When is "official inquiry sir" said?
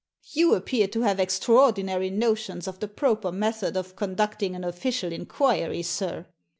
4.63-6.25